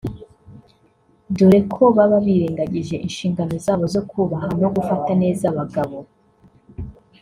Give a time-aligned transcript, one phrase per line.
[1.35, 5.97] dore ko baba birengagije inshingano zabo zo kubaha no gufata neza abagabo